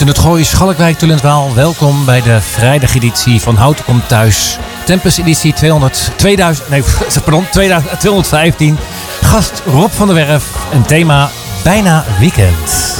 [0.00, 1.54] Houten het Gooi, Schalkwijk, Tullenswaal.
[1.54, 4.58] Welkom bij de vrijdageditie van Houten komt thuis.
[4.84, 6.82] Tempus editie 200, 2000, nee,
[7.24, 7.46] pardon,
[7.98, 8.78] 215.
[9.20, 10.44] Gast Rob van der Werf.
[10.72, 11.30] Een thema
[11.62, 12.99] bijna weekend.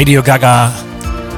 [0.00, 0.72] Radio Gaga.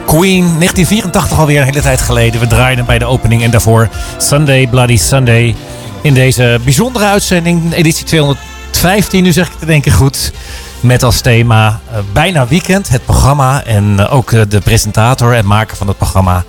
[0.07, 2.41] Queen, 1984 alweer, een hele tijd geleden.
[2.41, 3.89] We draaiden bij de opening en daarvoor
[4.19, 5.57] Sunday Bloody Sunday.
[6.03, 10.33] In deze bijzondere uitzending, editie 215, nu zeg ik te denken goed.
[10.81, 13.65] Met als thema uh, Bijna Weekend, het programma.
[13.65, 16.45] En uh, ook uh, de presentator en maker van het programma,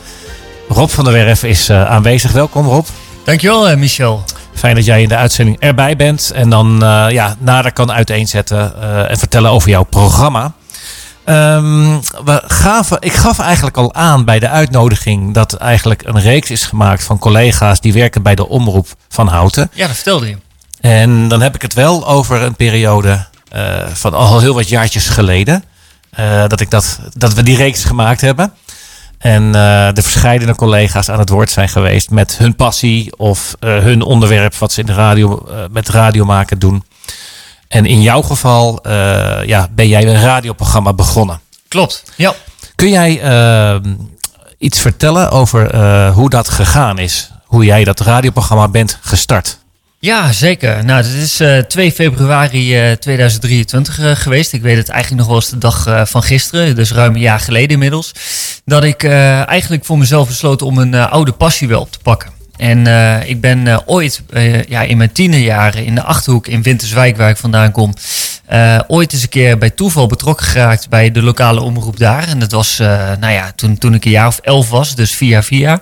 [0.70, 2.32] Rob van der Werf, is aanwezig.
[2.32, 2.86] Welkom Rob.
[3.26, 4.24] Dankjewel Michel.
[4.54, 6.32] Fijn dat jij in de uitzending erbij bent.
[6.36, 6.78] En dan
[7.10, 10.54] ja, nader kan uiteenzetten en vertellen over jouw programma.
[11.26, 16.50] Um, we gaven, ik gaf eigenlijk al aan bij de uitnodiging dat eigenlijk een reeks
[16.50, 19.70] is gemaakt van collega's die werken bij de omroep van Houten.
[19.74, 20.38] Ja, dat vertelde je.
[20.82, 23.26] En dan heb ik het wel over een periode
[23.56, 25.64] uh, van al heel wat jaartjes geleden.
[26.20, 28.54] Uh, dat, ik dat, dat we die reeks gemaakt hebben.
[29.18, 29.52] En uh,
[29.94, 34.72] de verschillende collega's aan het woord zijn geweest met hun passie of hun onderwerp wat
[34.72, 36.84] ze in de radio, met radio maken doen.
[37.74, 38.94] En in jouw geval uh,
[39.46, 41.40] ja, ben jij een radioprogramma begonnen.
[41.68, 42.34] Klopt, ja.
[42.76, 43.82] Kun jij uh,
[44.58, 47.32] iets vertellen over uh, hoe dat gegaan is?
[47.46, 49.58] Hoe jij dat radioprogramma bent gestart?
[50.00, 50.86] Ja, zeker.
[50.86, 54.54] Nou, dit is uh, 2 februari uh, 2023 uh, geweest.
[54.54, 57.40] Ik weet het eigenlijk nog wel eens de dag van gisteren, dus ruim een jaar
[57.40, 58.12] geleden inmiddels.
[58.66, 62.43] Dat ik eigenlijk voor mezelf besloten om een oude passie wel op te pakken.
[62.64, 66.62] En uh, ik ben uh, ooit uh, ja, in mijn tienerjaren in de Achterhoek in
[66.62, 67.94] Winterswijk, waar ik vandaan kom,
[68.88, 72.28] ooit eens een keer bij toeval betrokken geraakt bij de lokale omroep daar.
[72.28, 72.78] En dat was
[73.20, 75.82] nou ja, toen, toen ik een jaar of elf was, dus via via.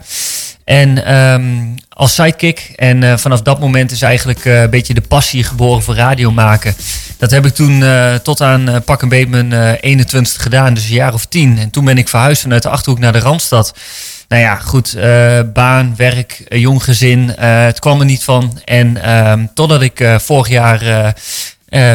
[0.64, 2.74] En um, als sidekick.
[2.76, 6.76] En vanaf dat moment is eigenlijk een beetje de passie geboren voor radio maken.
[7.18, 7.84] Dat heb ik toen
[8.24, 11.58] tot aan pak een beet mijn 21 gedaan, dus een jaar of tien.
[11.58, 13.74] En toen ben ik verhuisd vanuit de Achterhoek naar de Randstad.
[14.32, 17.20] Nou ja, goed, uh, baan, werk, jong gezin.
[17.20, 18.60] Uh, het kwam er niet van.
[18.66, 21.14] En uh, totdat ik vorig jaar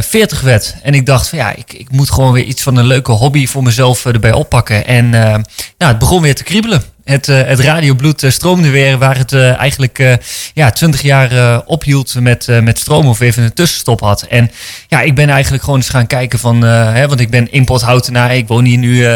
[0.03, 0.75] 40 werd.
[0.83, 3.47] En ik dacht van ja, ik, ik moet gewoon weer iets van een leuke hobby
[3.47, 4.87] voor mezelf erbij oppakken.
[4.87, 5.45] En nou,
[5.79, 6.83] het begon weer te kriebelen.
[7.07, 10.19] Het, uh, het radiobloed uh, stroomde weer waar het uh, eigenlijk
[10.55, 14.23] ja, 20 jaar ophield met, met stroom of even een tussenstop had.
[14.23, 14.51] En
[14.89, 18.49] ja, ik ben eigenlijk gewoon eens gaan kijken van, hè, want ik ben importhoutenaar, ik
[18.49, 19.07] woon hier nu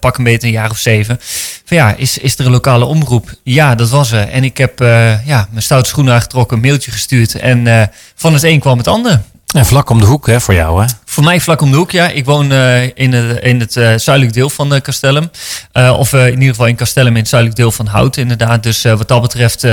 [0.00, 1.18] pak een beetje een jaar of zeven.
[1.64, 3.34] Van ja, is, is er een lokale omroep?
[3.42, 4.28] Ja, dat was er.
[4.28, 4.78] En ik heb
[5.24, 9.22] ja, mijn stoute schoenen aangetrokken, een mailtje gestuurd en van het een kwam het ander.
[9.54, 10.86] En vlak om de hoek hè, voor jou hè?
[11.04, 12.08] Voor mij vlak om de hoek, ja.
[12.08, 15.30] Ik woon uh, in, het, in het uh, zuidelijk deel van uh, Castellum.
[15.72, 18.62] of in ieder geval in Castellum in het zuidelijk deel van Hout inderdaad.
[18.62, 19.66] Dus wat dat betreft,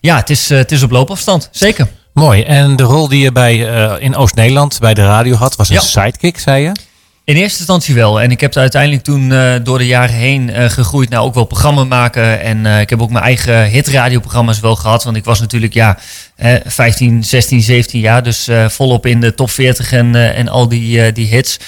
[0.00, 1.48] ja, het is, het is op loopafstand.
[1.50, 1.88] Zeker.
[2.12, 2.42] Mooi.
[2.42, 3.56] En de rol die je bij,
[3.98, 5.80] in Oost-Nederland bij de radio had, was een ja.
[5.80, 6.72] sidekick, zei je?
[7.26, 8.20] In eerste instantie wel.
[8.20, 11.44] En ik heb uiteindelijk toen uh, door de jaren heen uh, gegroeid naar ook wel
[11.44, 12.40] programma maken.
[12.40, 15.04] En uh, ik heb ook mijn eigen hitradioprogramma's wel gehad.
[15.04, 15.98] Want ik was natuurlijk ja,
[16.64, 18.22] 15, 16, 17 jaar.
[18.22, 21.58] Dus volop in de top 40 en, en al die, die hits.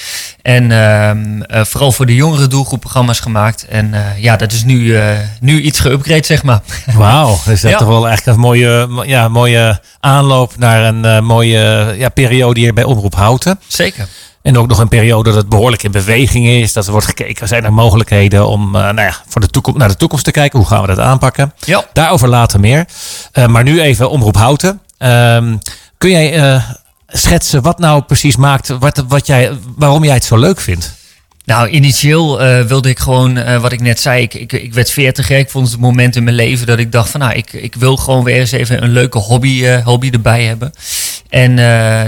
[0.43, 3.67] En ehm, vooral voor de jongere doelgroep programma's gemaakt.
[3.69, 4.99] En ja, dat is nu,
[5.41, 6.61] nu iets geüpgrade, zeg maar.
[6.95, 7.79] Wauw, dus dat ja.
[7.79, 12.85] toch wel echt een mooie, ja, mooie aanloop naar een mooie ja, periode hier bij
[12.85, 13.61] Omroep Houten.
[13.67, 14.09] Zeker.
[14.47, 16.73] En ook nog een periode dat het behoorlijk in beweging is.
[16.73, 19.89] Dat er wordt gekeken, zijn er mogelijkheden om uh, nou ja, voor de toekomst, naar
[19.89, 20.59] de toekomst te kijken.
[20.59, 21.53] Hoe gaan we dat aanpakken?
[21.65, 21.85] Ja.
[21.93, 22.87] Daarover later meer.
[23.33, 24.81] Uh, maar nu even Omroep Houten.
[24.99, 25.09] Uh,
[25.99, 26.63] kun jij uh,
[27.09, 30.95] schetsen wat nou precies maakt, wat, wat jij, waarom jij het zo leuk vindt?
[31.47, 34.91] Nou, initieel uh, wilde ik gewoon, uh, wat ik net zei, ik, ik, ik werd
[34.91, 35.31] veertig.
[35.31, 37.75] Ik vond het het moment in mijn leven dat ik dacht van, nou, ik, ik
[37.75, 40.73] wil gewoon weer eens even een leuke hobby, uh, hobby erbij hebben.
[41.29, 41.55] En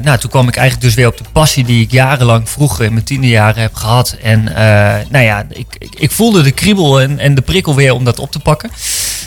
[0.03, 2.93] nou, toen kwam ik eigenlijk dus weer op de passie die ik jarenlang vroeger in
[2.93, 4.17] mijn tiende jaren heb gehad.
[4.23, 4.45] En
[5.11, 8.19] nou ja, ik, ik, ik, voelde de kriebel en, en de prikkel weer om dat
[8.19, 8.71] op te pakken.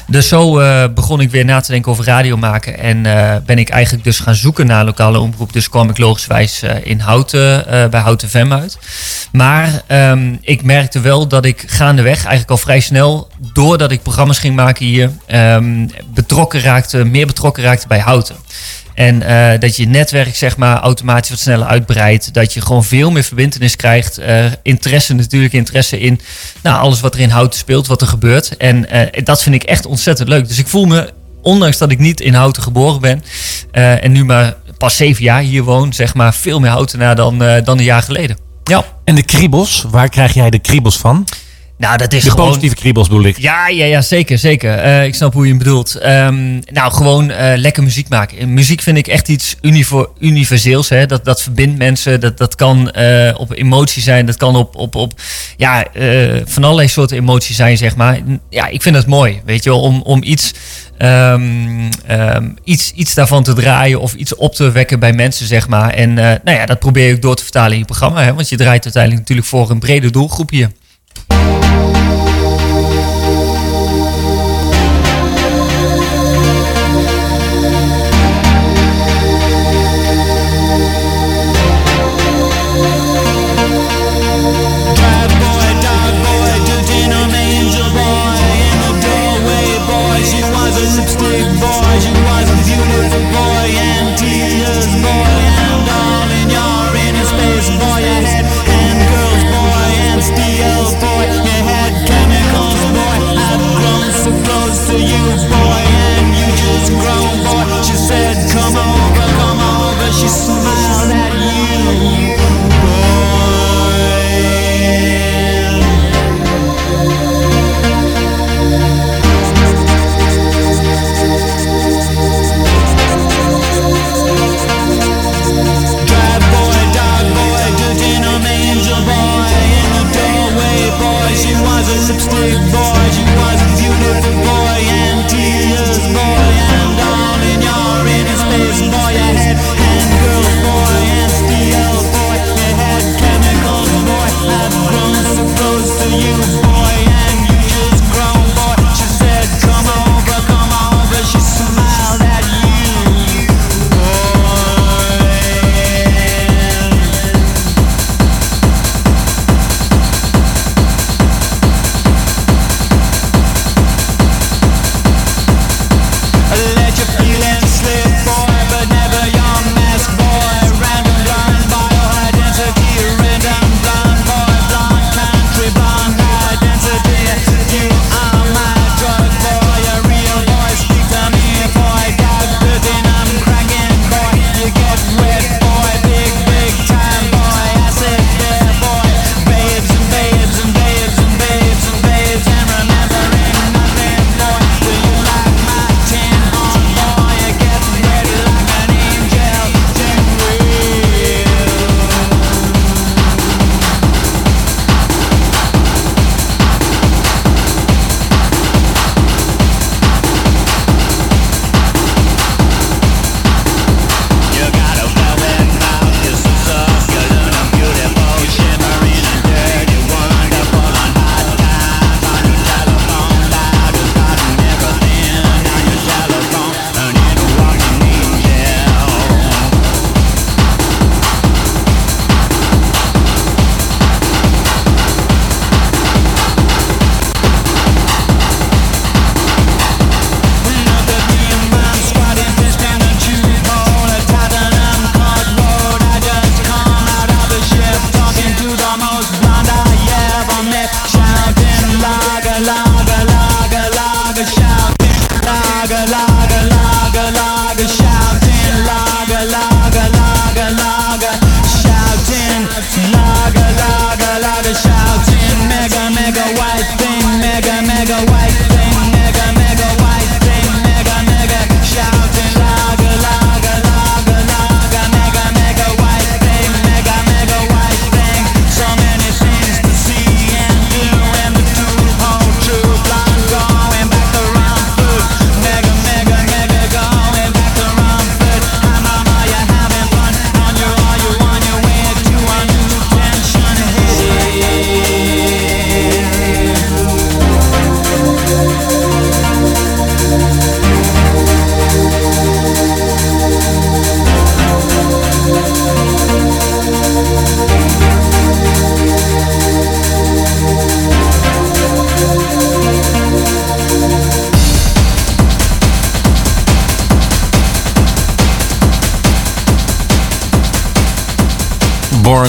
[0.07, 0.53] Dus zo
[0.93, 2.79] begon ik weer na te denken over radio maken.
[2.79, 3.01] En
[3.45, 5.53] ben ik eigenlijk dus gaan zoeken naar lokale omroep.
[5.53, 8.77] Dus kwam ik logischwijs in Houten, bij Houten Vem uit.
[9.31, 14.39] Maar um, ik merkte wel dat ik gaandeweg, eigenlijk al vrij snel, doordat ik programma's
[14.39, 18.35] ging maken hier, um, betrokken raakte, meer betrokken raakte bij houten.
[18.93, 22.33] En uh, dat je netwerk zeg maar automatisch wat sneller uitbreidt.
[22.33, 24.19] Dat je gewoon veel meer verbindenis krijgt.
[24.19, 26.19] Uh, interesse natuurlijk, interesse in
[26.63, 28.57] nou, alles wat er in houten speelt, wat er gebeurt.
[28.57, 30.47] En uh, dat vind ik echt ontzettend leuk.
[30.47, 31.09] Dus ik voel me,
[31.41, 33.23] ondanks dat ik niet in houten geboren ben.
[33.71, 37.77] en nu maar pas zeven jaar hier woon, zeg maar veel meer houtenaar dan, dan
[37.77, 38.50] een jaar geleden.
[38.63, 38.85] Ja.
[39.03, 41.27] En de kriebels, waar krijg jij de kriebels van?
[41.77, 42.47] Nou, dat is de gewoon...
[42.47, 43.37] positieve kriebels bedoel ik.
[43.37, 44.85] Ja, ja, ja zeker, zeker.
[44.85, 46.05] Uh, ik snap hoe je hem bedoelt.
[46.05, 48.53] Um, nou, gewoon uh, lekker muziek maken.
[48.53, 49.55] Muziek vind ik echt iets
[50.19, 50.89] universeels.
[50.89, 51.05] Hè?
[51.05, 52.19] Dat, dat verbindt mensen.
[52.19, 54.25] Dat, dat kan uh, op emotie zijn.
[54.25, 55.13] Dat kan op, op, op
[55.57, 55.85] ja,
[56.45, 58.19] van allerlei soorten emoties zijn, zeg maar.
[58.49, 59.81] Ja, ik vind dat mooi, weet je wel.
[59.81, 60.53] Om, om iets,
[61.03, 65.89] um, iets, iets daarvan te draaien of iets op te wekken bij mensen, zeg maar.
[65.93, 68.23] En nou ja, dat probeer ik door te vertalen in je programma.
[68.23, 68.33] Hè?
[68.33, 70.69] Want je draait uiteindelijk natuurlijk voor een brede doelgroep hier.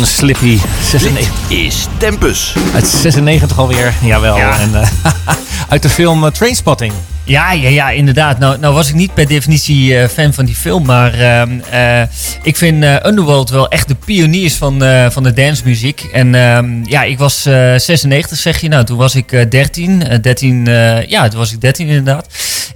[0.01, 0.59] Slippy.
[0.91, 1.33] 96.
[1.49, 2.55] Dit is Tempus.
[2.75, 4.37] Uit 96 alweer, jawel.
[4.37, 4.59] Ja.
[4.61, 4.89] En, uh,
[5.69, 6.93] uit de film uh, Trainspotting.
[7.25, 8.39] Ja, ja, ja, inderdaad.
[8.39, 12.03] Nou, nou was ik niet per definitie uh, fan van die film, maar uh,
[12.43, 16.01] ik vind uh, Underworld wel echt de pioniers van, van de dancemuziek.
[16.13, 18.69] En ehm, ja, ik was 96, zeg je.
[18.69, 20.03] Nou, toen was ik 13.
[20.23, 20.65] 13,
[21.09, 22.27] ja, toen was ik 13 inderdaad.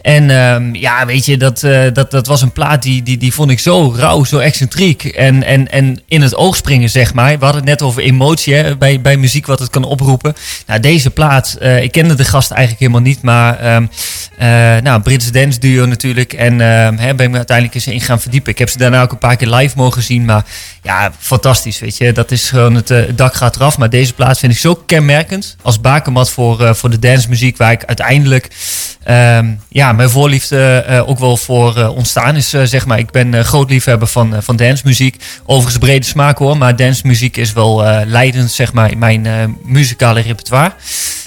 [0.02, 1.60] En um, ja, weet je, dat,
[1.92, 5.04] dat, dat was een plaat die, die, die vond ik zo rauw, zo excentriek.
[5.04, 7.38] En, en, en in het oog springen, zeg maar.
[7.38, 10.34] We hadden het net over emotie hè, bij, bij muziek, wat het kan oproepen.
[10.66, 13.74] Nou, deze plaat, ik kende de gast eigenlijk helemaal niet, maar...
[13.74, 13.88] Um,
[14.82, 16.32] nou, Britse dance duo natuurlijk.
[16.32, 16.58] En
[16.98, 18.52] hè, ben ik me uiteindelijk eens in gaan verdiepen.
[18.52, 20.24] Ik heb ze daarna ook een paar keer live mogen zien.
[20.24, 20.44] Maar
[20.82, 22.12] ja, fantastisch, weet je.
[22.12, 23.78] Dat is gewoon het, het dak gaat eraf.
[23.78, 27.56] Maar deze plaats vind ik zo kenmerkend als bakermat voor, voor de dancemuziek.
[27.56, 28.48] Waar ik uiteindelijk
[29.02, 32.98] ehm, ja, mijn voorliefde ook wel voor ontstaan is, zeg maar.
[32.98, 35.22] Ik ben groot liefhebber van, van dancemuziek.
[35.44, 36.56] Overigens brede smaak hoor.
[36.56, 40.72] Maar dancemuziek is wel leidend, zeg maar, in mijn muzikale repertoire.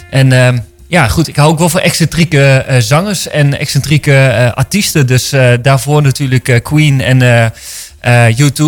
[0.10, 0.58] En ehm,
[0.90, 5.08] ja, goed, ik hou ook wel van excentrieke uh, zangers en excentrieke uh, artiesten.
[5.08, 7.52] Dus uh, daarvoor natuurlijk Queen en
[8.34, 8.64] U2.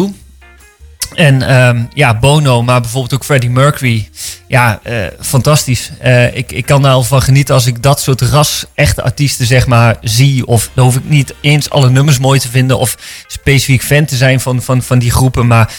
[1.15, 4.09] En um, ja, Bono, maar bijvoorbeeld ook Freddie Mercury.
[4.47, 5.91] Ja, uh, fantastisch.
[6.03, 9.45] Uh, ik, ik kan daar al van genieten als ik dat soort ras echte artiesten
[9.45, 10.47] zeg maar zie.
[10.47, 12.97] Of dan hoef ik niet eens alle nummers mooi te vinden of
[13.27, 15.47] specifiek fan te zijn van, van, van die groepen.
[15.47, 15.73] Maar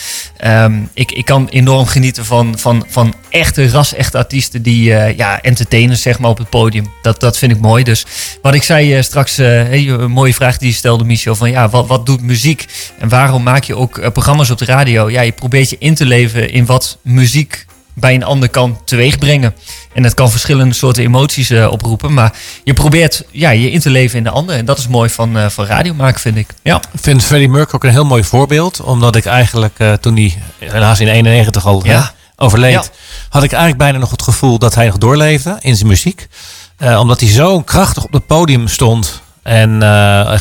[0.45, 5.17] um, ik, ik kan enorm genieten van, van, van echte ras echte artiesten die uh,
[5.17, 6.93] ja, entertainers zeg maar op het podium.
[7.03, 7.85] Dat, dat vind ik mooi.
[7.85, 8.07] Dus
[8.43, 11.35] wat ik zei straks, hey, een mooie vraag die je stelde Michel.
[11.35, 12.67] Van ja, wat, wat doet muziek?
[12.99, 15.11] En waarom maak je ook programma's op de radio?
[15.11, 19.55] Ja, je probeert je in te leven in wat muziek bij een ander kan teweegbrengen.
[19.93, 22.15] En dat kan verschillende soorten emoties uh, oproepen.
[22.15, 22.33] Maar
[22.65, 24.57] je probeert ja, je in te leven in de ander.
[24.57, 26.49] En dat is mooi van, uh, van radio maken, vind ik.
[26.63, 26.77] Ja.
[26.77, 28.81] Ik vind Freddie Mercury ook een heel mooi voorbeeld.
[28.81, 32.13] Omdat ik eigenlijk uh, toen hij helaas in 91 al ja.
[32.37, 32.73] overleed...
[32.73, 32.85] Ja.
[33.29, 36.27] had ik eigenlijk bijna nog het gevoel dat hij nog doorleefde in zijn muziek.
[36.99, 39.83] omdat hij zo krachtig op het podium stond en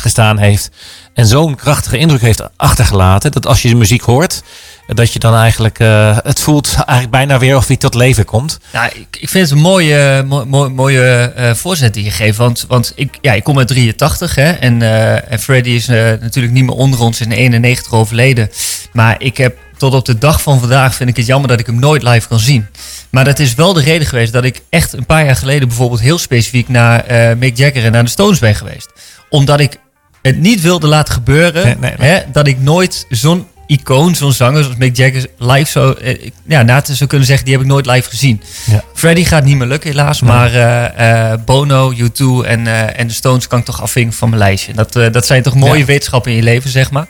[0.00, 0.70] gestaan heeft...
[1.14, 3.32] En zo'n krachtige indruk heeft achtergelaten.
[3.32, 4.42] Dat als je de muziek hoort,
[4.86, 8.58] dat je dan eigenlijk, uh, het voelt eigenlijk bijna weer of hij tot leven komt.
[8.72, 12.36] Ja, ik, ik vind het een mooie, mooie, mooie uh, voorzet die je geeft.
[12.36, 16.54] Want, want ik, ja, ik kom uit 83 hè, en, uh, en Freddy is natuurlijk
[16.54, 18.50] niet meer onder ons in 91 overleden.
[18.92, 21.66] Maar ik heb tot op de dag van vandaag vind ik het jammer dat ik
[21.66, 22.66] hem nooit live kan zien.
[23.10, 26.00] Maar dat is wel de reden geweest dat ik echt een paar jaar geleden bijvoorbeeld
[26.00, 27.04] heel specifiek naar
[27.36, 28.90] Mick Jagger en naar de Stones ben geweest.
[29.28, 29.78] Omdat ik
[30.22, 31.64] het niet wilde laten gebeuren.
[31.64, 32.10] Nee, nee, nee.
[32.10, 36.62] Hè, dat ik nooit zo'n icoon, zo'n zanger zoals Mick Jagger live zo, eh, ja,
[36.62, 38.42] na te zou kunnen zeggen, die heb ik nooit live gezien.
[38.64, 38.82] Ja.
[38.94, 43.12] Freddy gaat niet meer lukken helaas, maar uh, uh, Bono, U2 en, uh, en de
[43.12, 44.72] Stones kan ik toch afvinken van mijn lijstje.
[44.72, 45.84] Dat, dat zijn toch mooie ja.
[45.84, 47.06] wetenschappen in je leven, zeg maar.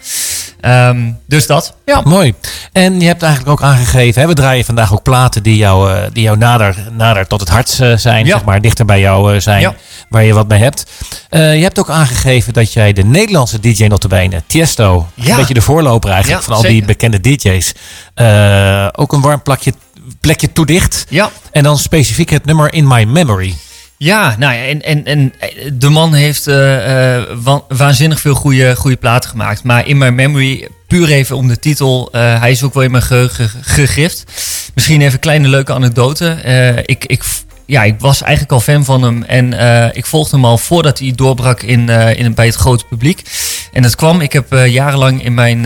[0.61, 1.77] Um, dus dat.
[1.85, 2.01] Ja.
[2.05, 2.35] Mooi.
[2.73, 6.23] En je hebt eigenlijk ook aangegeven, hè, we draaien vandaag ook platen die jou, die
[6.23, 9.75] jou nader, nader tot het hart zijn, zeg maar, dichter bij jou zijn,
[10.09, 10.85] waar je wat mee hebt.
[11.31, 16.11] je hebt ook aangegeven dat jij de Nederlandse DJ notabene, Tiesto, een beetje de voorloper
[16.11, 17.73] eigenlijk van al die bekende DJ's,
[18.93, 19.73] ook een warm plakje
[20.21, 21.07] plekje toedicht.
[21.09, 21.31] Ja.
[21.51, 23.55] En dan specifiek het nummer In My Memory.
[23.97, 25.33] Ja, nou ja, en, en, en
[25.79, 29.63] de man heeft uh, uh, waanzinnig veel goede, goede platen gemaakt.
[29.63, 32.91] Maar In My Memory, puur even om de titel, uh, hij is ook wel in
[32.91, 34.25] mijn geheugen gegrift.
[34.75, 36.25] Misschien even een kleine leuke anekdote.
[36.87, 37.25] ik, ik
[37.67, 39.23] ja, ik was eigenlijk al fan van hem.
[39.23, 42.85] En uh, ik volgde hem al voordat hij doorbrak in, uh, in, bij het grote
[42.85, 43.23] publiek.
[43.73, 45.63] En dat kwam, ik heb uh, jarenlang in mijn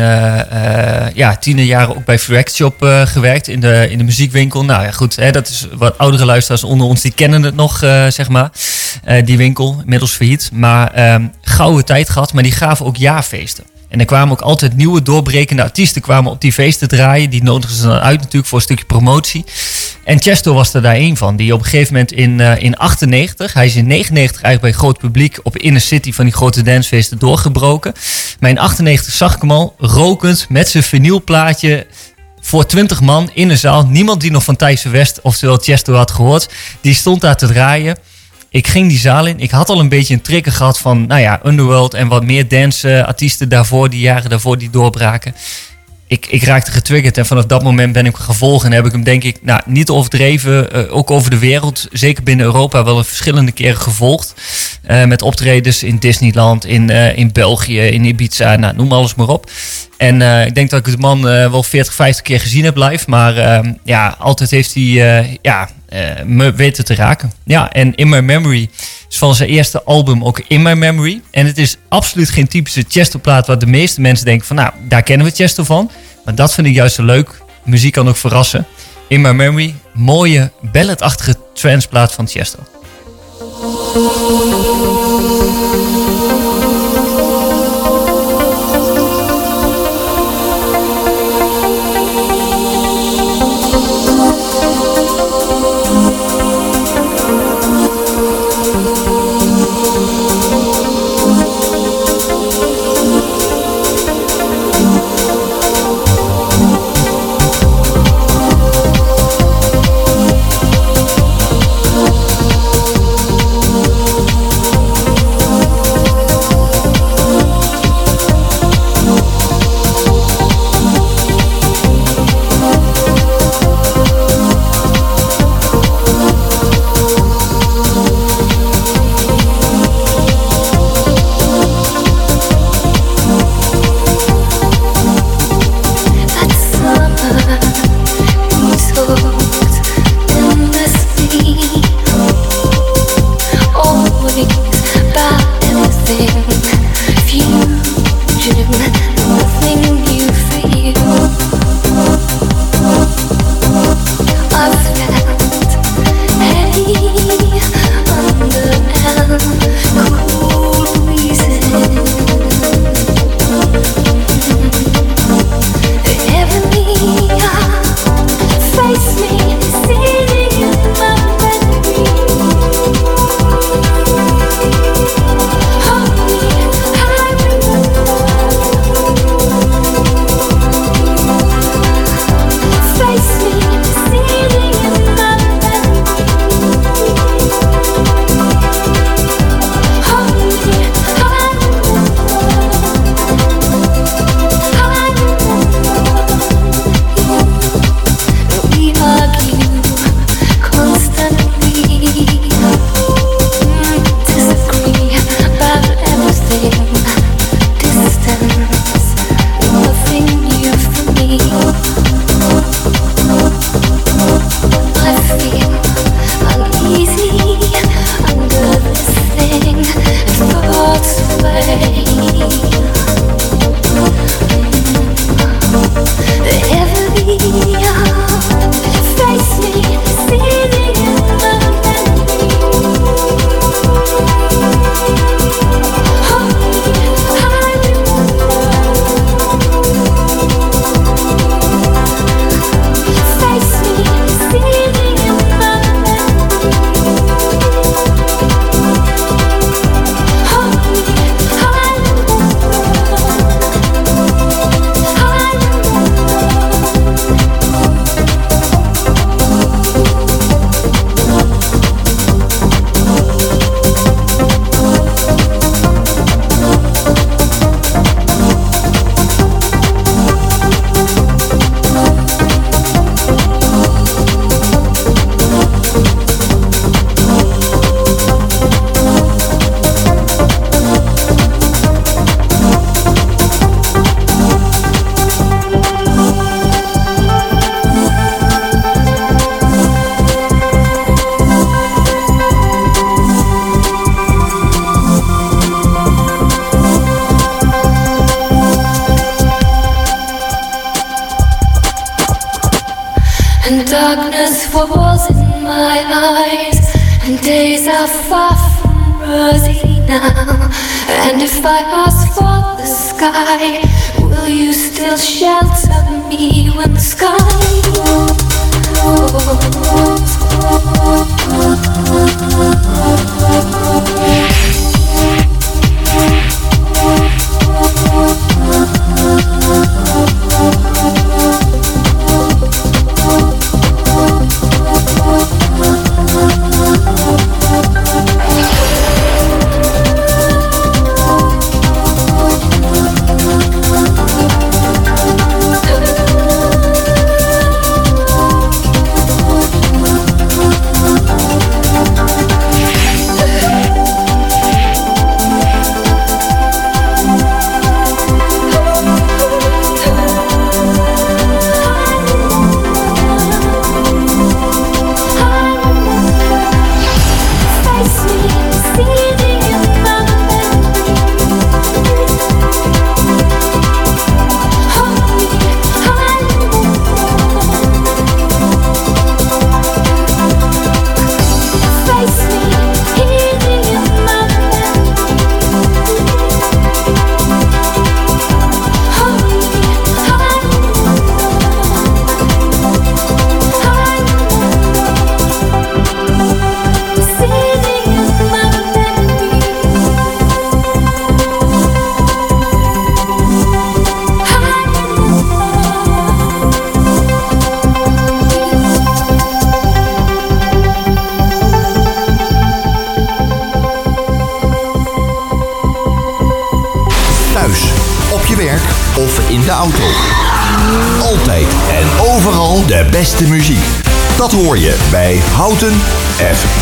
[1.15, 3.49] ja, tienerjaren ook bij Freak Shop gewerkt.
[3.49, 4.65] In de, in de muziekwinkel.
[4.65, 7.79] Nou ja, goed, hè, dat is wat oudere luisteraars onder ons, die kennen het nog,
[8.09, 8.51] zeg maar.
[9.25, 10.51] die winkel, inmiddels failliet.
[10.53, 13.65] Maar ehm, gouden tijd gehad, maar die gaven ook jaarfeesten.
[13.89, 17.31] En er kwamen ook altijd nieuwe doorbrekende artiesten kwamen op die feesten draaien.
[17.31, 19.45] Die nodigden ze dan uit natuurlijk voor een stukje promotie.
[20.05, 21.37] En Chesto was er daar één van.
[21.37, 24.83] Die op een gegeven moment in, uh, in 98, hij is in 99 eigenlijk bij
[24.83, 27.93] groot publiek op Inner City van die grote dancefeesten doorgebroken.
[28.41, 31.87] Maar in 98 zag ik hem al rokend met zijn vinylplaatje
[32.41, 33.87] voor 20 man in een zaal.
[33.87, 36.49] Niemand die nog van Thijssen West, oftewel Chesto had gehoord.
[36.81, 37.99] Die stond daar te draaien.
[38.51, 39.41] Ik ging die zaal in.
[39.41, 42.49] Ik had al een beetje een trigger gehad van, nou ja, Underworld en wat meer
[42.49, 45.35] dance-artiesten daarvoor, die jaren daarvoor die doorbraken.
[46.09, 49.03] Ik, ik raakte getriggerd en vanaf dat moment ben ik gevolgd en heb ik hem
[49.03, 53.53] denk ik, nou, niet overdreven, uh, ook over de wereld, zeker binnen Europa, wel verschillende
[53.53, 54.35] keren gevolgd.
[54.91, 59.51] Uh, met optredens in Disneyland, in, in België, in Ibiza, nou, noem alles maar op.
[59.97, 63.37] En ik denk dat ik de man wel 40, 50 keer gezien heb live, maar
[63.37, 67.33] ehm, ja, altijd heeft hij, ja, uh, me weten te raken.
[67.45, 68.69] Ja, en In My Memory
[69.09, 71.21] is van zijn eerste album ook In My Memory.
[71.31, 74.57] En het is absoluut geen typische Chesto-plaat waar de meeste mensen denken van...
[74.57, 75.91] nou, daar kennen we Chesto van.
[76.25, 77.43] Maar dat vind ik juist zo leuk.
[77.65, 78.67] Muziek kan ook verrassen.
[79.09, 82.59] In My Memory, mooie balladachtige transplaat van Chesto.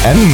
[0.04, 0.33] FM.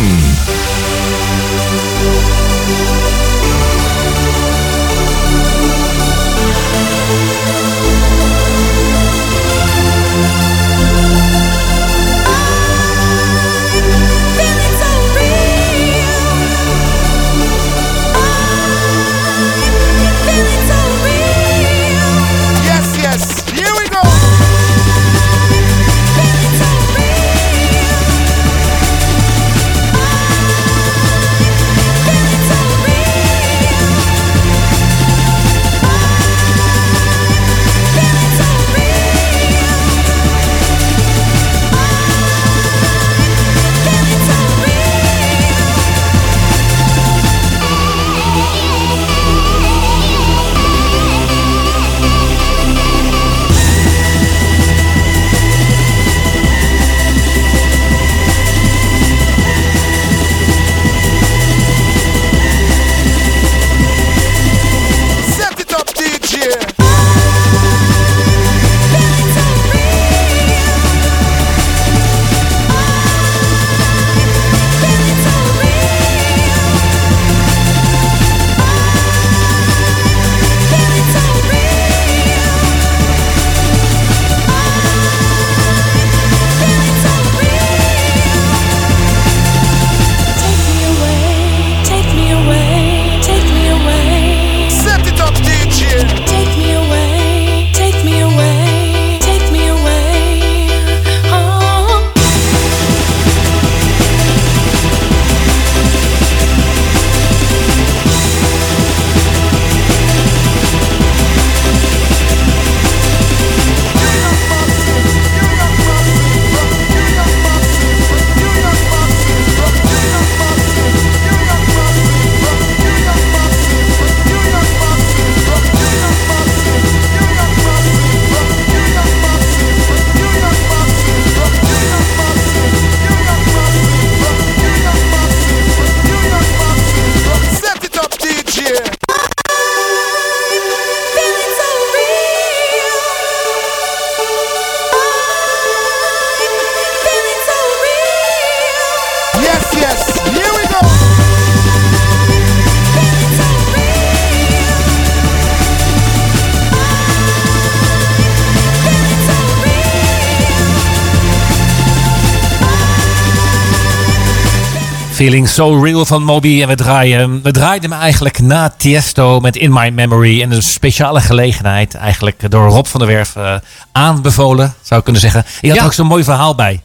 [165.21, 166.63] Feeling So Real van Moby.
[166.63, 170.43] En we draaien, we draaiden hem eigenlijk na Tiesto met In My Memory.
[170.43, 173.55] En een speciale gelegenheid eigenlijk door Rob van der Werf uh,
[173.93, 175.45] aanbevolen, zou ik kunnen zeggen.
[175.61, 175.85] Je had Ja.
[175.85, 176.81] ook zo'n mooi verhaal bij.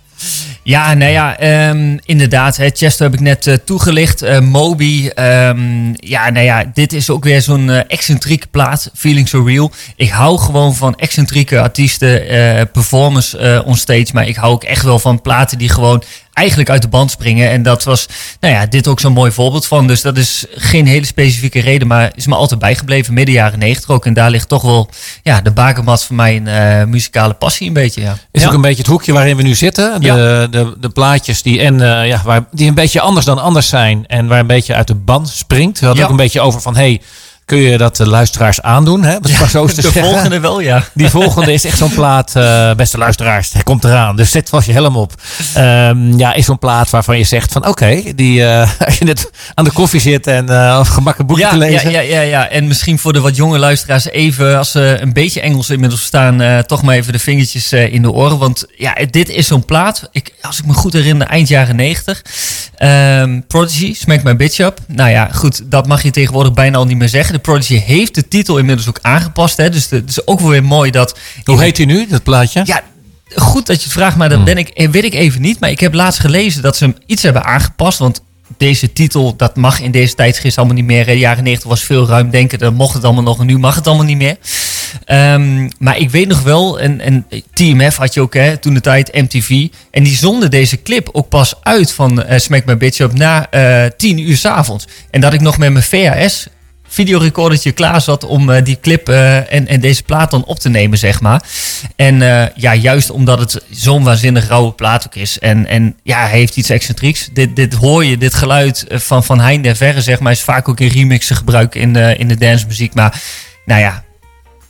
[0.64, 2.58] Ja, nou ja, ehm, inderdaad.
[2.58, 4.22] Hè, Chesto heb ik net eh, toegelicht.
[4.22, 8.90] Eh, Moby, ehm, ja, nou ja, dit is ook weer zo'n eh, excentrieke plaat.
[8.96, 9.72] Feeling so real.
[9.96, 14.08] Ik hou gewoon van excentrieke artiesten, eh performers eh onstage.
[14.14, 16.04] Maar ik hou ook echt wel van platen die gewoon
[16.36, 17.50] eigenlijk uit de band springen.
[17.50, 18.06] En dat was,
[18.40, 19.88] nou ja, dit ook zo'n mooi voorbeeld van.
[19.88, 23.14] Dus dat is geen hele specifieke reden, maar is me altijd bijgebleven.
[23.14, 24.06] Midden jaren negentig ook.
[24.06, 24.90] En daar ligt toch wel,
[25.24, 28.18] ja, de bakermat van mijn eh, muzikale passie een beetje, ja.
[28.32, 28.48] Is ja.
[28.48, 30.02] ook een beetje het hoekje waarin we nu zitten.
[30.02, 30.48] De, Ja.
[30.48, 34.06] de, de plaatjes die, en, eh, ja, waar, die een beetje anders dan anders zijn.
[34.08, 35.80] En waar een beetje uit de band springt.
[35.80, 36.10] We hadden Ja.
[36.10, 36.76] ook een beetje over van...
[36.76, 37.02] Hey,
[37.46, 39.04] kun je dat de luisteraars aandoen?
[39.04, 39.18] Hè?
[39.50, 40.02] Zo te de zeggen.
[40.04, 40.84] volgende wel, ja.
[40.94, 44.16] Die volgende is echt zo'n plaat, eh, beste luisteraars, hij komt eraan.
[44.16, 45.14] Dus zet vast je helm op.
[45.54, 49.32] Ehm, ja, is zo'n plaat waarvan je zegt van oké, die eh, als je net
[49.54, 51.92] aan de koffie zit en eh of gemak een boekje Ja, te lezen.
[51.92, 52.50] ja, ja, ja.
[52.50, 56.42] En misschien voor de wat jonge luisteraars even, als ze een beetje Engels inmiddels verstaan,
[56.42, 58.38] eh, toch maar even de vingertjes eh, in de oren.
[58.38, 62.22] Want ja, dit is zo'n plaat, ik, als ik me goed herinner, eind jaren 90.
[62.76, 64.80] Ehm, Prodigy, Smack My Bitch Up.
[64.88, 67.35] Nou ja, goed, dat mag je tegenwoordig bijna al niet meer zeggen.
[67.36, 69.58] De Prodigy heeft de titel inmiddels ook aangepast.
[69.58, 71.18] Hè, dus het is ook wel weer mooi dat...
[71.44, 72.62] Hoe heet hij nu, dat plaatje?
[72.66, 72.82] Ja,
[73.36, 75.60] goed dat je het vraagt, maar dat ben ik, eh, weet ik even niet.
[75.60, 78.00] Maar ik heb laatst gelezen dat ze hem iets hebben aangepast.
[78.00, 78.22] Want
[78.58, 81.06] deze titel, dat mag in deze tijdsgeest allemaal niet meer.
[81.06, 83.76] De jaren 90 was veel ruim denken, dan mocht het allemaal nog en nu mag
[83.76, 84.38] het allemaal niet meer.
[85.06, 88.82] Ehm, maar ik weet nog wel, en, en TMF had je ook hè, toen de
[88.82, 89.68] tijd, MTV.
[89.92, 93.50] En die zonden deze clip ook pas uit van eh, Smack My Bitch Up na
[93.50, 94.88] eh 10 uur 's avonds.
[95.12, 96.48] En dat ik nog met mijn VHS
[96.96, 100.70] videorecordertje klaar zat om eh, die clip eh, en, en deze plaat dan op te
[100.70, 101.44] nemen, zeg maar.
[101.96, 105.40] En eh, ja, juist omdat het zo'n waanzinnig rauwe plaat ook is.
[105.40, 107.30] En, en ja, hij heeft iets excentrieks.
[107.34, 110.70] Dit, dit hoor je, dit geluid van, van Hein der Verre, zeg maar, is vaak
[110.70, 112.94] ook in remixen gebruikt in de, in de dancemuziek.
[112.94, 113.22] Maar
[113.66, 114.04] nou ja,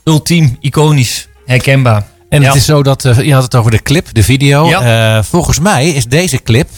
[0.04, 2.04] ultiem, iconisch, herkenbaar.
[2.28, 2.46] En Ja.
[2.46, 4.68] het is zo dat, je had het over de clip, de video.
[4.68, 5.22] Ja.
[5.22, 6.68] Volgens mij is deze clip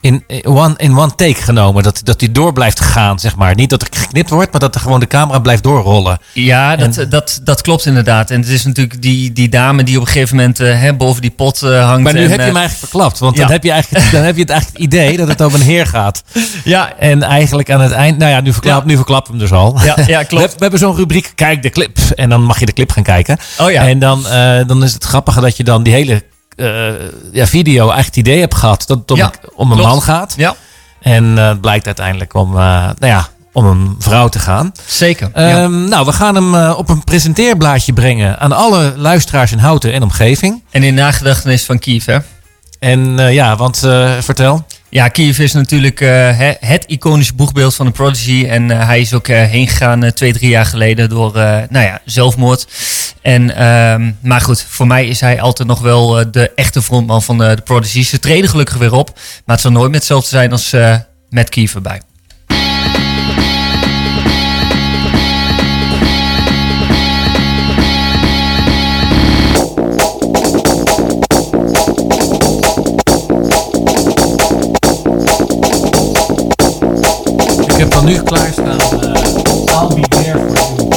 [0.00, 1.82] in, one, in one take genomen.
[1.82, 3.54] Dat, dat die door blijft gaan, zeg maar.
[3.54, 6.18] Niet dat er geknipt wordt, maar dat er gewoon de camera blijft doorrollen.
[6.32, 8.30] Ja, dat, dat, dat klopt inderdaad.
[8.30, 11.22] En het is natuurlijk die, die dame die op een gegeven moment eh, hè, boven
[11.22, 12.02] die pot eh, hangt.
[12.02, 13.18] Maar nu en, heb je eh, hem eigenlijk verklapt.
[13.18, 13.42] Want ja.
[13.42, 15.66] dan, heb je eigenlijk, dan heb je het eigenlijk het idee dat het over een
[15.66, 16.22] heer gaat.
[16.64, 18.86] Ja, En eigenlijk aan het eind, nou ja, nu verklap, Ja.
[18.86, 19.78] nu verklap hem dus al.
[19.84, 20.30] Ja, ja, klopt.
[20.30, 21.98] We, hebben- we hebben zo'n rubriek, kijk de clip.
[22.14, 23.36] En dan mag je de clip gaan kijken.
[23.58, 23.86] Oh ja.
[23.86, 24.22] En dan,
[24.66, 26.22] dan is het grappige dat je dan die hele
[27.32, 29.92] ja, video eigenlijk het idee hebt gehad dat het om, Ja, om een klopt.
[29.92, 30.34] man gaat.
[30.36, 30.54] ja
[31.00, 32.58] En eh, het blijkt uiteindelijk om, eh,
[32.98, 34.72] nou ja, om een vrouw te gaan.
[34.86, 35.30] zeker.
[35.34, 35.62] ja.
[35.62, 39.92] Ehm, Nou, we gaan hem eh, op een presenteerblaadje brengen aan alle luisteraars in Houten
[39.92, 40.62] en omgeving.
[40.70, 42.18] En in nagedachtenis van Kiev, hè?
[42.78, 44.64] En eh, ja, want eh, vertel.
[44.90, 46.30] Ja, Kiev is natuurlijk eh,
[46.60, 48.46] het iconische boegbeeld van de Prodigy.
[48.48, 51.32] En eh, hij is ook eh, heen gegaan twee, drie jaar geleden door
[51.70, 52.66] nou ja, zelfmoord.
[53.22, 57.38] En, ehm, maar goed, voor mij is hij altijd nog wel de echte frontman van
[57.38, 58.02] de Prodigy.
[58.02, 59.10] Ze treden gelukkig weer op,
[59.44, 60.74] maar het zal nooit meer hetzelfde zijn als
[61.28, 62.00] met Kiev erbij.
[78.08, 78.80] Nu klaarstaan.
[78.80, 78.86] eh
[79.70, 80.88] I'll be there for you.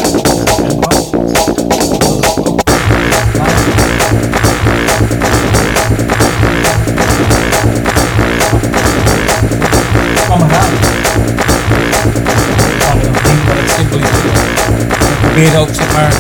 [13.58, 14.08] Het simpel is.
[14.08, 16.11] Ik probeer ook zeg maar.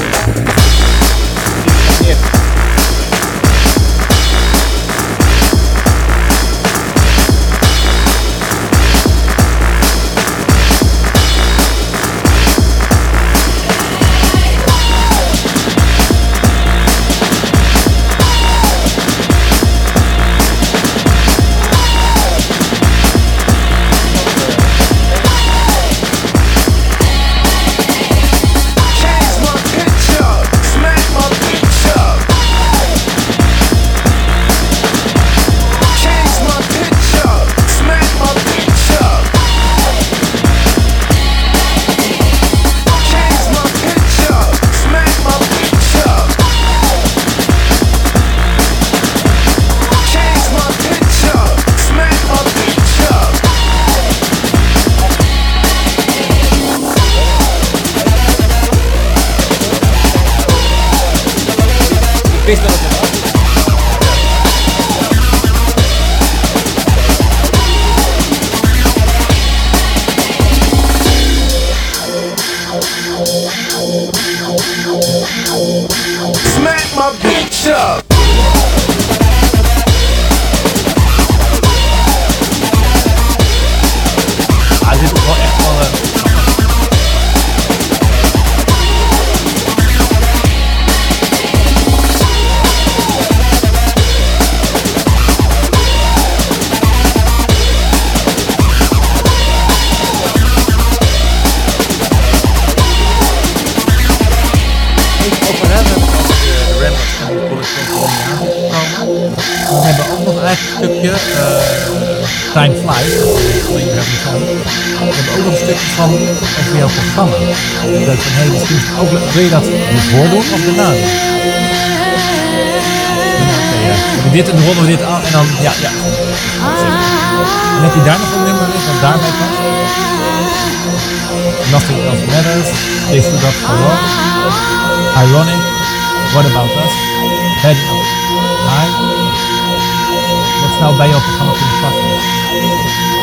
[140.82, 143.22] Wat zou bij jouw programma kunnen passen?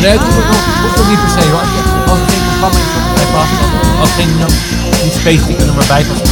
[0.00, 1.60] Nee, het hoeft ook, nog- hoeft ook niet per se hoor.
[2.10, 3.52] Als er geen programma is wat bij past,
[4.00, 4.46] als er geen uh,
[5.04, 6.22] niet specifieke nummer bij past,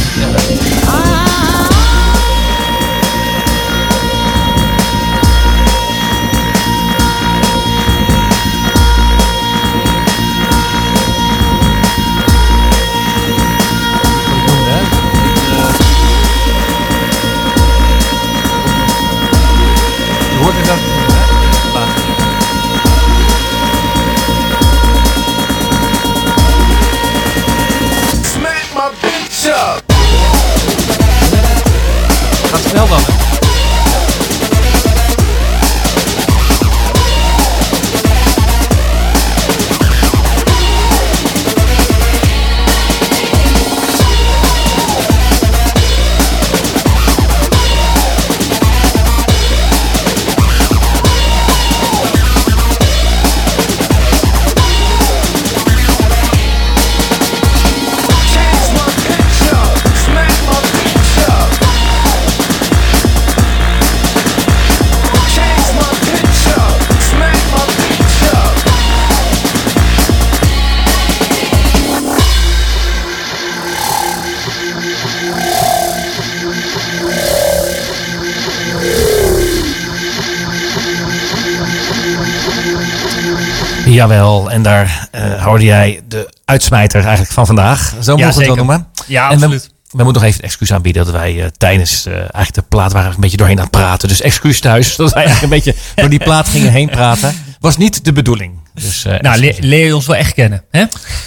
[84.03, 87.93] Jawel, en daar eh, hoorde jij de uitsmijter eigenlijk van vandaag.
[88.01, 88.87] Zo mogen we het wel noemen.
[89.07, 89.61] Ja, en
[89.93, 92.91] we, moeten nog even een excuus aanbieden dat wij eh, tijdens eh, eigenlijk de plaat
[92.91, 94.07] waren een beetje doorheen aan het praten.
[94.07, 97.33] Dus excuus thuis dat wij eigenlijk een beetje door die plaat gingen heen praten.
[97.59, 98.53] Was niet de bedoeling.
[98.73, 100.63] Dus, eh, Nou, le- leer je ons wel echt kennen.
[100.71, 100.83] Hè?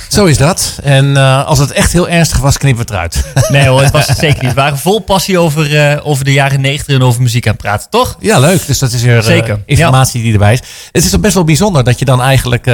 [0.09, 0.79] Zo is dat.
[0.83, 3.25] En als het echt heel ernstig was, knippen we het eruit.
[3.57, 4.55] Nee hoor, het was het zeker niet.
[4.55, 7.91] We waren vol passie over, over de jaren negentig en over muziek aan het praten,
[7.91, 8.17] toch?
[8.21, 8.67] Ja, leuk.
[8.67, 10.61] Dus dat is weer Zeker, informatie die erbij is.
[10.93, 12.67] Het is toch best wel bijzonder dat je dan eigenlijk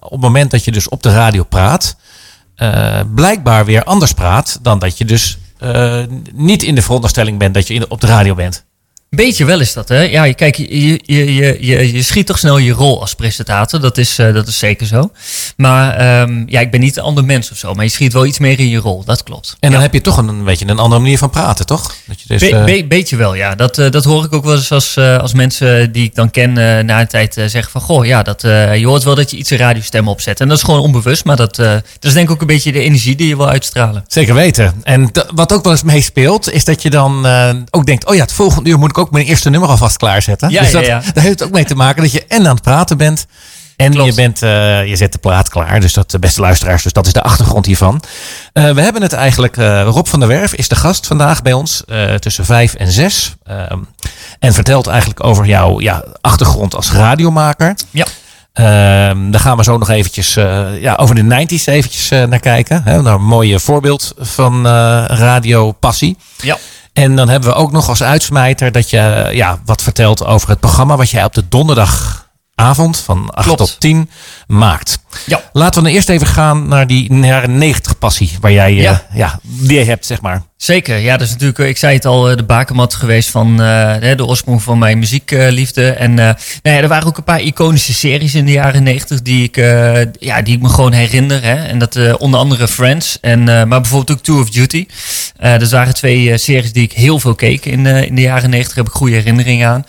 [0.00, 1.96] op het moment dat je dus op de radio praat,
[2.60, 6.02] eh, blijkbaar weer anders praat dan dat je dus eh,
[6.34, 8.64] niet in de veronderstelling bent dat je in de- op de radio bent.
[9.16, 10.00] Beetje wel is dat, hè?
[10.02, 13.80] Ja, je- kijk, je, je, je, je, je schiet toch snel je rol als presentator.
[13.80, 15.10] Dat is, eh, dat is zeker zo.
[15.56, 17.74] Maar ehm, ja, ik ben niet een ander mens of zo.
[17.74, 19.04] Maar je schiet wel iets meer in je rol.
[19.04, 19.56] Dat klopt.
[19.60, 19.84] En dan Ja.
[19.84, 21.94] heb je toch een, een beetje een andere manier van praten, toch?
[22.06, 23.54] Dat je dus, Be- eh, be- beetje wel, ja.
[23.54, 26.52] Dat, eh, dat hoor ik ook wel eens als, als mensen die ik dan ken
[26.86, 27.80] na een tijd zeggen van...
[27.80, 30.40] Goh, ja, dat, je hoort wel dat je iets een radiostem opzet.
[30.40, 31.24] En dat is gewoon onbewust.
[31.24, 34.04] Maar dat, dat is denk ik ook een beetje de energie die je wil uitstralen.
[34.06, 34.74] Zeker weten.
[34.82, 37.26] En wat ook wel eens meespeelt, is dat je dan
[37.70, 40.50] ook denkt: oh ja, het volgende uur moet ik ook mijn eerste nummer alvast klaarzetten.
[40.50, 41.00] Ja, dus ja, dat, ja.
[41.12, 43.26] daar heeft het ook mee te maken dat je en aan het praten bent.
[43.76, 44.08] En Klopt.
[44.08, 45.80] je, bent, eh, je zet de plaat klaar.
[45.80, 48.02] Dus dat, de beste luisteraars, dus dat is de achtergrond hiervan.
[48.52, 51.52] Eh, we hebben het eigenlijk, eh, Rob van der Werf is de gast vandaag bij
[51.52, 53.34] ons eh, tussen vijf en zes.
[53.44, 53.78] Ehm,
[54.38, 57.74] en vertelt eigenlijk over jouw ja, achtergrond als radiomaker.
[57.90, 58.06] Ja.
[58.52, 62.40] Ehm, daar gaan we zo nog eventjes eh, ja, over de 90s eventjes eh, naar
[62.40, 62.82] kijken.
[62.84, 66.16] Hè, naar een mooi voorbeeld van eh radio passie.
[66.40, 66.58] Ja.
[66.92, 70.48] En dan hebben we ook nog als uitsmijter dat je eh, ja, wat vertelt over
[70.48, 72.28] het programma wat jij op de donderdagavond
[72.60, 73.58] avond van 8 Klopt.
[73.58, 74.10] tot 10
[74.46, 74.98] maakt.
[75.26, 75.40] Ja.
[75.52, 79.02] Laten we dan eerst even gaan naar die jaren 90 passie waar jij eh, Ja.
[79.14, 80.42] ja, die je hebt, zeg maar.
[80.56, 83.62] Zeker, ja, dat is natuurlijk, eh, ik zei het al, eh, de bakermat geweest van
[83.62, 85.90] eh, de oorsprong van mijn muziekliefde.
[85.90, 86.24] en eh,
[86.62, 89.56] nou ja, er waren ook een paar iconische series in de jaren negentig die, ik,
[89.56, 91.42] eh, ja, die ik me gewoon herinner.
[91.42, 91.54] Hè.
[91.54, 94.86] En dat eh, onder andere Friends, en, eh, maar bijvoorbeeld ook Tour of Duty.
[95.36, 98.20] Eh dat waren twee eh, series die ik heel veel keek in, eh, in de
[98.22, 98.74] jaren negentig.
[98.76, 99.84] heb ik goede herinneringen aan.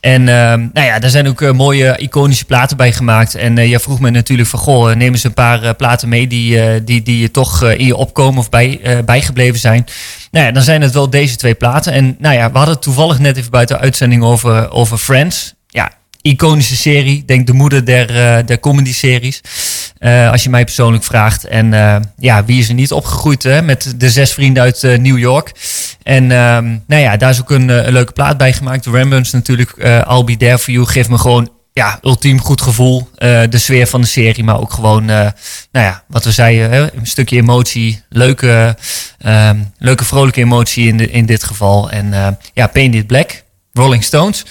[0.00, 3.34] En nou ja, daar zijn ook eh, mooie iconische platen bij gemaakt.
[3.34, 6.26] En eh jij vroeg me natuurlijk van, goh, neem eens een paar eh, platen mee
[6.26, 9.84] die, eh, die, die je toch eh, in je opkomen of bij, eh, bijgebleven zijn.
[10.30, 11.92] Nou ja, dan zijn het wel deze twee platen.
[11.92, 15.54] En nou ja, we hadden toevallig net even buiten uitzending over, over Friends.
[15.68, 15.90] Ja,
[16.22, 17.24] iconische serie.
[17.26, 19.40] Denk de moeder der, eh, der comedy-series.
[19.98, 21.44] Eh, als je mij persoonlijk vraagt.
[21.44, 24.98] En eh, ja, wie is er niet opgegroeid hè, met de zes vrienden uit eh,
[24.98, 25.52] New York.
[26.02, 28.84] En ehm, nou ja, daar is ook een, eh, leuke plaat bij gemaakt.
[28.84, 29.70] De Rembrandts natuurlijk.
[29.70, 33.08] eh I'll Be There For You geeft me gewoon ja, ultiem goed gevoel.
[33.14, 35.16] Eh, de sfeer van de serie, maar ook gewoon, eh,
[35.72, 38.02] nou ja, wat we zeiden, hè, een stukje emotie.
[38.08, 38.76] Leuke,
[39.18, 41.90] ehm, leuke vrolijke emotie in, de, in dit geval.
[41.90, 44.44] En eh, ja, Painted Black, Rolling Stones.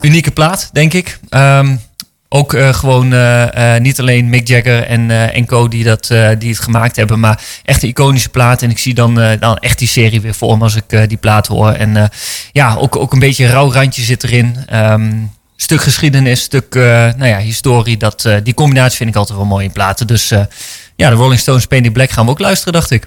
[0.00, 1.18] Unieke plaat, denk ik.
[1.28, 1.76] Ehm,
[2.28, 3.08] ook gewoon
[3.82, 5.68] niet alleen Mick Jagger en, en Co.
[5.68, 6.06] Die, dat,
[6.38, 8.62] die het gemaakt hebben, maar echt een iconische plaat.
[8.62, 11.46] En ik zie dan, dan echt die serie weer voor me als ik die plaat
[11.46, 11.72] hoor.
[11.72, 12.10] En
[12.52, 14.56] ja, ook, ook een beetje een rauw randje zit erin.
[14.66, 15.12] Ehm,
[15.56, 16.82] stuk geschiedenis, stuk eh,
[17.16, 17.96] nou ja, historie.
[17.96, 20.06] Dat, eh, die combinatie vind ik altijd wel mooi in platen.
[20.06, 20.40] Dus eh,
[20.96, 23.06] ja, de Rolling Stones Painted Black gaan we ook luisteren, dacht ik.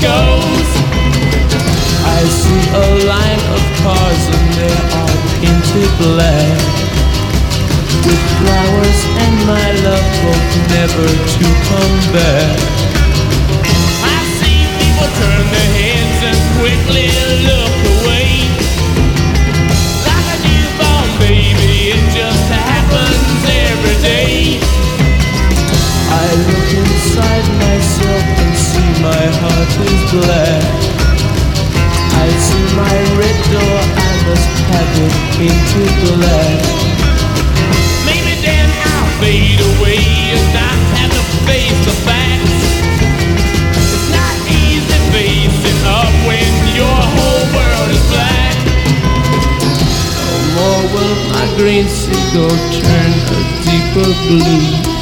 [0.00, 0.70] Goes.
[2.06, 6.58] I see a line of cars and they are painted black.
[8.06, 12.58] With flowers and my love hope never to come back.
[14.06, 17.10] I see people turn their heads and quickly
[17.48, 18.30] look away.
[20.06, 24.62] Like a newborn baby, it just happens every day.
[26.10, 27.47] I look inside
[29.40, 30.66] heart is black.
[32.18, 36.60] I see my red door, I must have it painted black.
[38.02, 40.02] Maybe then I'll fade away
[40.34, 42.58] and not have to face the facts.
[43.78, 48.56] It's not easy facing up when your whole world is black.
[50.18, 54.97] No more will my green seagull turn a deeper blue.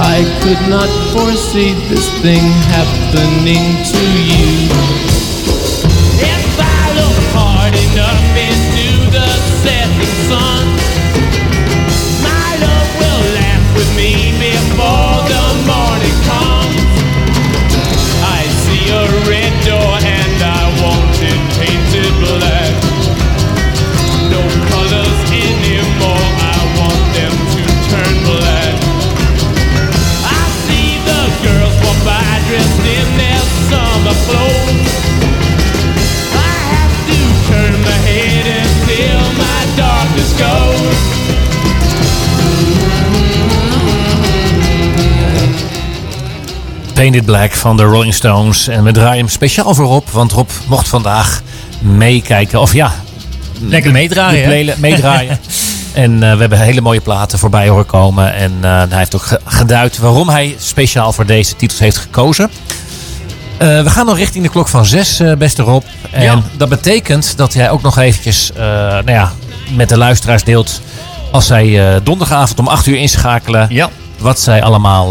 [0.00, 4.70] I could not foresee this thing happening to you.
[6.22, 9.26] If I look hard enough into the
[9.58, 10.64] setting sun,
[12.22, 16.78] my love will laugh with me before the morning comes.
[18.22, 19.17] I see a
[46.94, 48.68] Painted Black van de Rolling Stones.
[48.68, 51.42] En we draaien hem speciaal voor Rob, want Rob mocht vandaag
[51.80, 52.60] meekijken.
[52.60, 52.92] Of ja,
[53.60, 54.74] Lekker meedraaien.
[54.80, 55.38] meedraaien.
[55.92, 58.34] en eh, we hebben hele mooie platen voorbij horen komen.
[58.34, 62.50] En eh, hij heeft ook ge- geduid waarom hij speciaal voor deze titels heeft gekozen.
[63.58, 65.82] Eh, we gaan nog richting de klok van zes, eh, beste Rob.
[66.10, 66.42] En Ja.
[66.56, 69.32] dat betekent dat jij ook nog eventjes eh, nou ja,
[69.76, 70.80] met de luisteraars deelt...
[71.32, 73.66] als zij donderdagavond om acht uur inschakelen...
[73.70, 73.90] Ja.
[74.18, 75.08] wat zij allemaal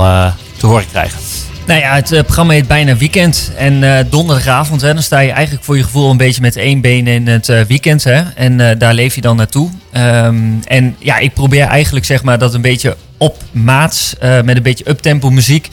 [0.57, 1.19] te horen krijgen.
[1.65, 3.51] Nou ja, het programma heet Bijna Weekend.
[3.57, 7.07] En donderdagavond, hè, dan sta je eigenlijk voor je gevoel een beetje met één been
[7.07, 8.03] in het weekend.
[8.03, 9.69] Hè, en daar leef je dan naartoe.
[9.91, 14.57] Ehm, en ja, ik probeer eigenlijk zeg maar dat een beetje op maats, eh, met
[14.57, 15.69] een beetje uptempo muziek.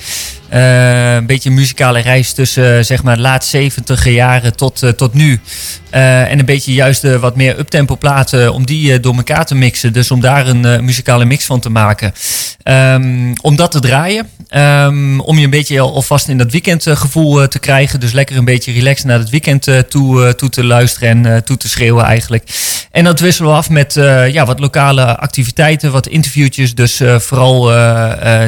[0.55, 4.91] Eh, een beetje een muzikale reis tussen eh, zeg maar laat 70 jaren tot, eh,
[4.91, 5.41] tot nu.
[5.91, 9.93] En een beetje juist wat meer uptempo platen om die door elkaar te mixen.
[9.93, 12.13] Dus om daar een muzikale mix van te maken.
[12.63, 14.29] Ehm, om dat te draaien.
[14.49, 18.01] Ehm, om je een beetje al- alvast in dat weekendgevoel te krijgen.
[18.01, 21.69] Dus lekker een beetje relaxed naar het weekend toe, toe te luisteren en toe te
[21.69, 22.45] schreeuwen eigenlijk.
[22.91, 23.95] En dat wisselen we af met
[24.33, 26.75] ja, wat lokale activiteiten, wat interviewtjes.
[26.75, 27.73] Dus vooral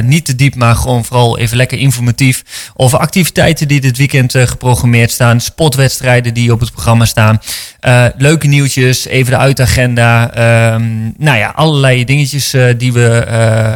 [0.03, 2.71] niet te diep, maar gewoon vooral even lekker informatief.
[2.75, 5.41] Over activiteiten die dit weekend eh, geprogrammeerd staan.
[5.41, 7.41] Spotwedstrijden die op het programma staan.
[7.79, 10.33] Eh, leuke nieuwtjes, even de uitagenda.
[10.33, 13.25] Ehm, nou ja, allerlei dingetjes eh, die we...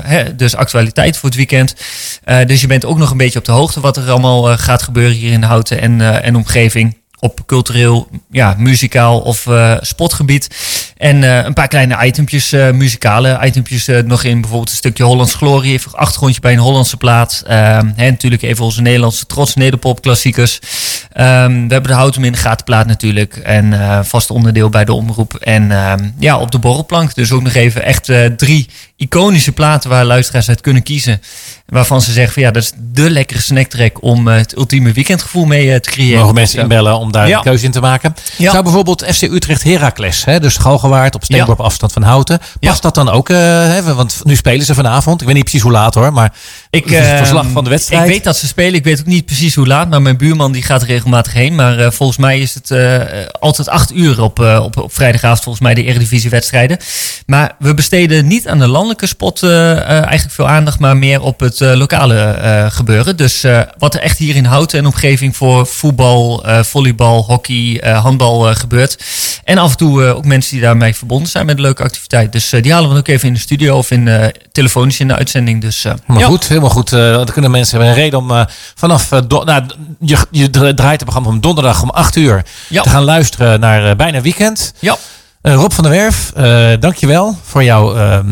[0.03, 1.75] hè, dus actualiteit voor het weekend.
[2.45, 5.15] Dus je bent ook nog een beetje op de hoogte wat er allemaal gaat gebeuren
[5.15, 7.00] hier in Houten en, en omgeving.
[7.23, 10.47] Op cultureel, ja, muzikaal of eh, spotgebied.
[10.97, 14.39] En eh, een paar kleine itempjes, eh, muzikale itempjes nog in.
[14.41, 17.43] Bijvoorbeeld een stukje Hollands Glorie, even een achtergrondje bij een Hollandse plaat.
[17.47, 20.59] Ehm, hè, natuurlijk even onze Nederlandse trots, Nederpop klassiekers.
[21.11, 23.35] Ehm, we hebben de Houten in de gatenplaat natuurlijk.
[23.35, 25.35] En vast onderdeel bij de omroep.
[25.35, 27.15] En ehm, ja, op de borrelplank.
[27.15, 31.21] Dus ook nog even echt drie iconische platen waar luisteraars uit kunnen kiezen.
[31.65, 35.45] Waarvan ze zeggen van ja, dat is de lekkere snacktrack om eh, het ultieme weekendgevoel
[35.45, 36.19] mee eh, te creëren.
[36.19, 37.37] Mogen mensen inbellen om daar Ja.
[37.37, 38.15] een keuze in te maken.
[38.37, 38.51] Ja.
[38.51, 42.39] Zou bijvoorbeeld FC Utrecht Heracles, hè, dus Galgenwaard op steenworp afstand van Houten.
[42.59, 43.29] Past dat dan ook?
[43.29, 45.19] eh, hè, want nu spelen ze vanavond.
[45.21, 46.33] Ik weet niet precies hoe laat hoor, maar
[46.71, 48.03] Ik, het eh, verslag van de wedstrijd.
[48.03, 48.73] Ik weet dat ze spelen.
[48.73, 49.89] Ik weet ook niet precies hoe laat.
[49.89, 51.55] Maar mijn buurman die gaat er regelmatig heen.
[51.55, 53.01] Maar eh, volgens mij is het eh,
[53.39, 55.43] altijd acht uur op, eh, op, op vrijdagavond.
[55.43, 56.77] Volgens mij de Eredivisie-wedstrijden.
[57.25, 60.79] Maar we besteden niet aan de landelijke spot eigenlijk veel aandacht.
[60.79, 63.17] Maar meer op het lokale gebeuren.
[63.17, 63.45] Dus
[63.77, 69.03] wat er echt hier in Houten en omgeving voor voetbal, volleybal, hockey, handbal gebeurt.
[69.43, 72.31] En af en toe ook mensen die daarmee verbonden zijn met een leuke activiteit.
[72.31, 75.61] Dus die halen we ook even in de studio of in, telefonisch in de uitzending.
[75.61, 76.25] Dus, Maar ja.
[76.25, 76.89] goed, helemaal goed.
[76.89, 78.41] Dan kunnen mensen hebben een reden om eh,
[78.75, 79.11] vanaf...
[79.11, 79.63] eh, do- nou,
[79.99, 82.81] je, je draait het programma om donderdag om 8 uur Ja.
[82.81, 84.73] te gaan luisteren naar Bijna Weekend.
[84.79, 84.95] Ja.
[85.41, 86.31] Rob van der Werf,
[86.79, 88.25] dankjewel voor jouw ehm,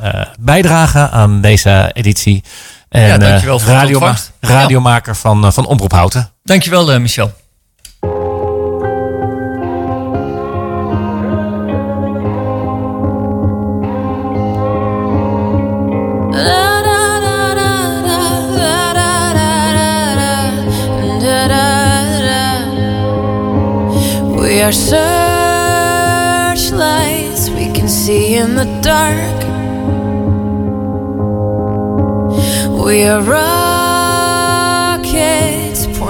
[0.00, 2.42] eh, bijdrage aan deze editie.
[2.88, 6.30] En, Ja, dankjewel voor radioma- radiomaker van, van Omroep Houten.
[6.44, 7.32] Dankjewel, Michel.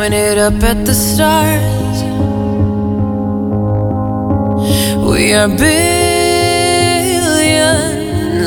[0.04, 2.02] pointed up at the stars.
[5.08, 5.64] We are billions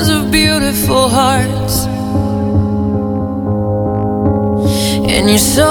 [0.07, 1.87] of beautiful hearts,
[5.11, 5.65] and you sold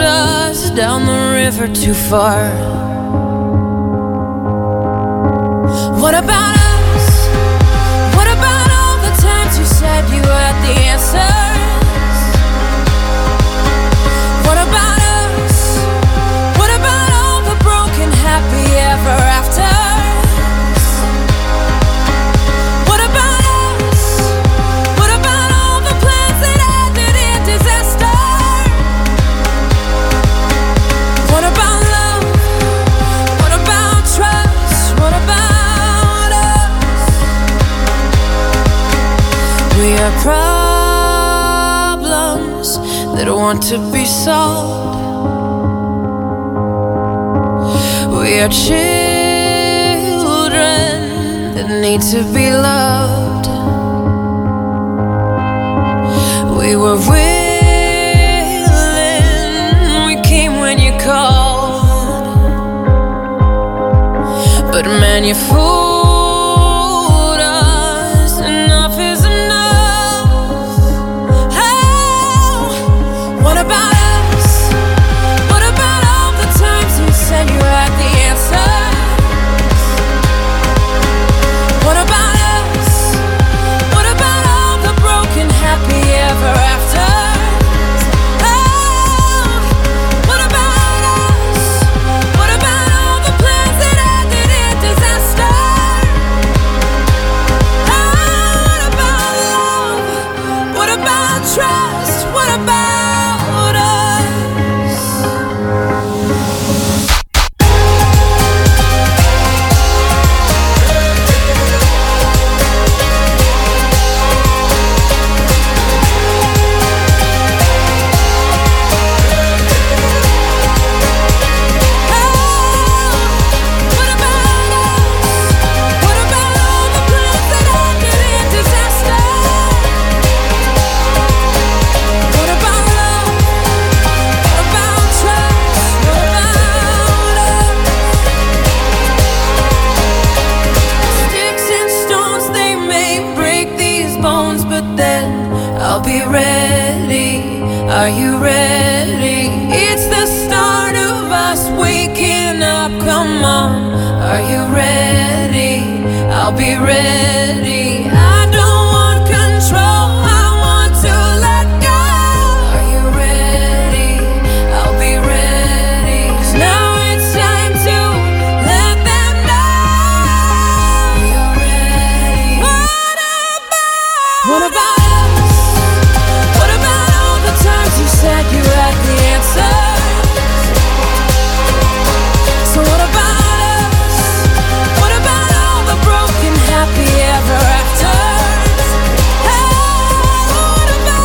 [0.00, 2.48] us down the river too far.
[6.00, 6.43] What about?
[40.04, 40.20] have
[41.96, 42.68] problems
[43.16, 44.98] that want to be solved.
[48.12, 48.74] We are children
[51.54, 53.46] that need to be loved.
[56.58, 58.66] We were willing,
[60.06, 61.82] we came when you called.
[64.70, 65.83] But man, you fool.